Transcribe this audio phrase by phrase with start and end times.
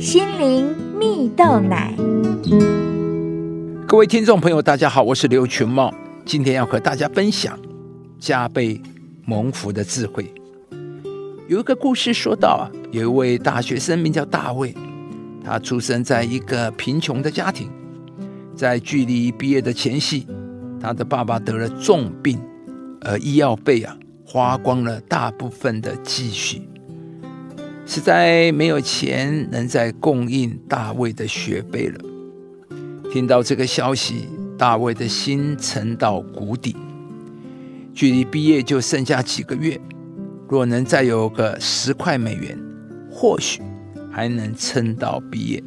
[0.00, 1.94] 心灵蜜豆奶。
[3.86, 5.92] 各位听众朋友，大家好，我是刘群茂，
[6.24, 7.58] 今天要和大家分享
[8.18, 8.80] 加倍
[9.26, 10.32] 蒙福的智慧。
[11.48, 14.74] 有一个故事说到啊，有一位大学生名叫大卫，
[15.44, 17.68] 他出生在一个贫穷的家庭，
[18.56, 20.26] 在距离毕业的前夕，
[20.80, 22.40] 他的爸爸得了重病，
[23.02, 23.94] 而医药费啊
[24.24, 26.62] 花光了大部分的积蓄。
[27.92, 31.98] 实在没有钱能再供应大卫的学费了。
[33.12, 36.76] 听到这个消息，大卫的心沉到谷底。
[37.92, 39.76] 距离毕业就剩下几个月，
[40.48, 42.56] 若能再有个十块美元，
[43.10, 43.60] 或许
[44.08, 45.60] 还能撑到毕业。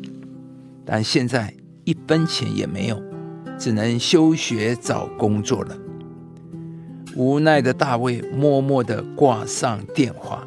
[0.85, 3.03] 但现在一分钱也没有，
[3.59, 5.77] 只能休学找工作了。
[7.17, 10.45] 无奈的大卫默默地挂上电话，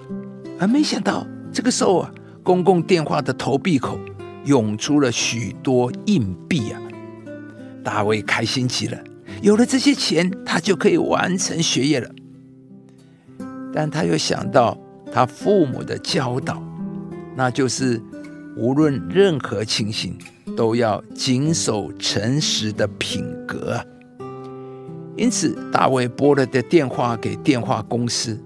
[0.58, 1.27] 而没想到。
[1.56, 3.98] 这个时候啊，公共电话的投币口
[4.45, 6.78] 涌出了许多硬币啊！
[7.83, 8.98] 大卫开心极了，
[9.41, 12.11] 有了这些钱，他就可以完成学业了。
[13.72, 14.77] 但他又想到
[15.11, 16.62] 他父母的教导，
[17.34, 17.98] 那就是
[18.55, 20.14] 无论任何情形
[20.55, 23.84] 都要谨守诚实的品格啊！
[25.17, 28.39] 因此，大卫拨了的电话给电话公司。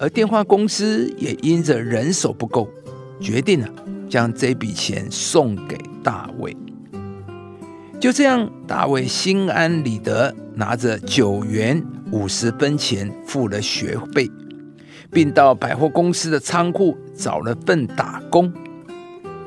[0.00, 2.68] 而电话公司也因着人手不够，
[3.20, 3.68] 决定了
[4.08, 6.56] 将这笔钱送给大卫。
[8.00, 14.30] 就这样，大卫心安理得，拿着九元五十分钱付了学费，
[15.10, 18.52] 并到百货公司的仓库找了份打工。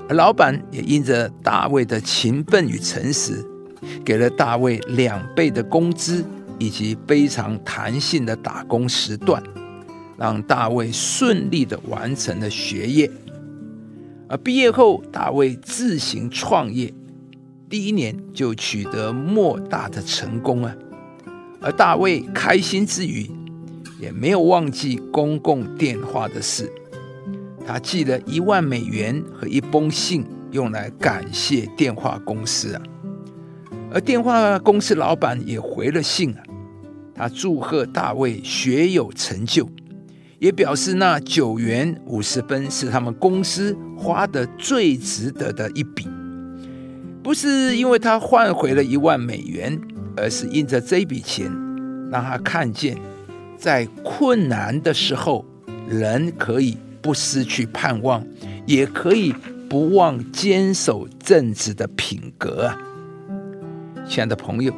[0.10, 3.42] 老板也因着大卫的勤奋与诚实，
[4.04, 6.26] 给了大卫两倍的工资
[6.60, 9.42] 以及非常弹性的打工时段。
[10.22, 13.10] 让大卫顺利的完成了学业，
[14.30, 16.94] 而毕业后，大卫自行创业，
[17.68, 20.76] 第一年就取得莫大的成功啊！
[21.60, 23.32] 而大卫开心之余，
[24.00, 26.72] 也没有忘记公共电话的事，
[27.66, 32.82] 他寄了一万美元和一封信，用来感谢电话公司啊！
[33.92, 36.44] 而电话公司老板也回了信啊，
[37.16, 39.68] 他祝贺大卫学有成就。
[40.42, 46.08] 也表示那九元五十分是他们公司花的最值得的一笔，
[47.22, 49.80] 不是因为他换回了一万美元，
[50.18, 51.46] 而是因着这笔钱，
[52.10, 52.98] 让他看见，
[53.56, 55.46] 在困难的时候，
[55.88, 58.26] 人可以不失去盼望，
[58.66, 59.36] 也可以
[59.70, 62.80] 不忘坚守正直的品格啊！
[64.08, 64.74] 亲爱的朋友，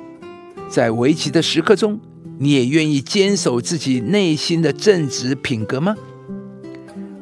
[0.67, 1.97] 在危急的时刻中。
[2.43, 5.95] 你也愿意坚守自己内心的正直品格吗？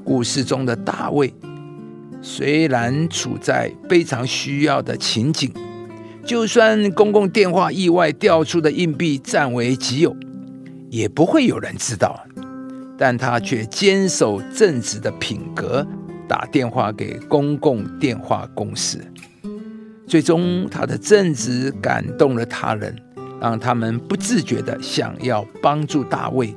[0.04, 1.32] 故事中的大卫
[2.24, 5.54] 虽然处在非常需要的情景，
[6.26, 10.18] 就算公共电话意外掉出的硬币占为己有，
[10.90, 12.20] 也不会有人知道。
[12.98, 15.86] 但他却坚守正直的品格，
[16.28, 18.98] 打电话给公共电话公司，
[20.08, 22.96] 最终他的正直感动了他人。
[23.42, 26.56] 让他们不自觉的想要帮助大卫，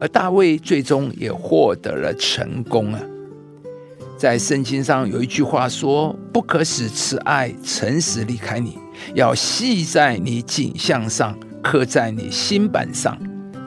[0.00, 3.00] 而大卫最终也获得了成功啊！
[4.16, 8.76] 在圣经上有一句话说：“不可使慈爱、诚实离开你，
[9.14, 13.16] 要系在你颈项上，刻在你心板上，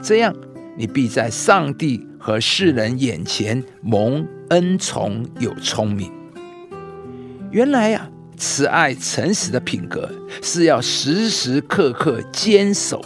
[0.02, 0.36] 这样
[0.78, 6.12] 你必在上帝和世人眼前蒙恩宠，有聪明。”
[7.52, 8.10] 原来呀。
[8.46, 10.12] 慈爱、诚实的品格
[10.42, 13.02] 是要时时刻刻坚守，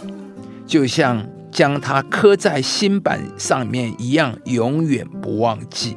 [0.66, 5.96] 就像将它刻在心板上面一样，永远不忘记。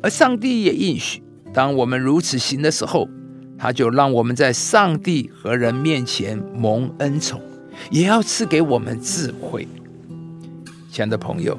[0.00, 1.20] 而上帝也应许，
[1.52, 3.08] 当我们如此行的时候，
[3.58, 7.42] 他就让我们在上帝和人面前蒙恩宠，
[7.90, 9.66] 也要赐给我们智慧。
[10.92, 11.58] 亲爱的朋友，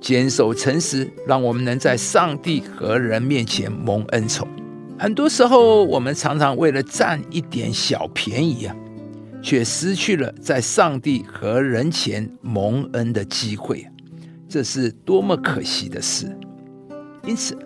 [0.00, 4.48] 坚守诚实，让我们能在上帝和人面前蒙恩宠。
[5.00, 8.74] 很多时候，我们常常为了占一点小便宜啊，
[9.40, 13.86] 却失去了在上帝和人前蒙恩的机会，
[14.48, 16.36] 这是多么可惜的事！
[17.24, 17.56] 因此，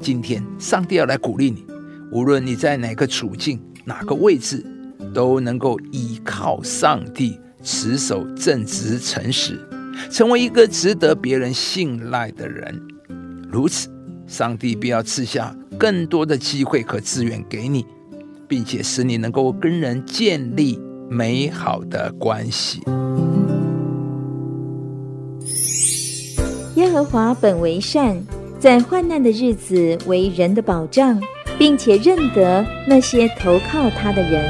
[0.00, 1.66] 今天上帝要来鼓励你，
[2.10, 4.64] 无论你在哪个处境、哪个位置，
[5.12, 9.60] 都能够依靠上帝，持守正直、诚实，
[10.10, 12.80] 成为一个值得别人信赖的人。
[13.50, 13.90] 如此。
[14.26, 17.84] 上帝必要赐下更多的机会和资源给你，
[18.48, 20.78] 并且使你能够跟人建立
[21.08, 22.80] 美好的关系。
[26.76, 28.20] 耶和华本为善，
[28.58, 31.20] 在患难的日子为人的保障，
[31.58, 34.42] 并且认得那些投靠他的人。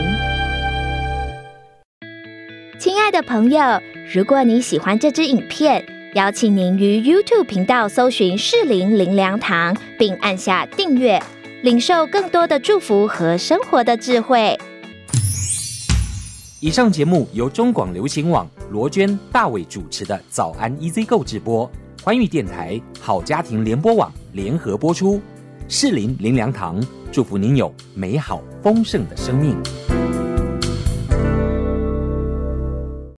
[2.78, 3.60] 亲爱的朋友，
[4.12, 11.18] 如果你喜欢这支影片，邀请您于 YouTube 频道搜寻“适林灵粮堂”，并按下订阅，
[11.62, 14.58] 领受更多的祝福和生活的智慧。
[16.60, 21.70] 以上节目由中广流行网罗娟、大伟主持的《早安 EZ 购》直播，
[22.02, 25.18] 欢愉电台、好家庭联播网联合播出。
[25.66, 26.78] 适林林良堂
[27.10, 29.56] 祝福您有美好丰盛的生命。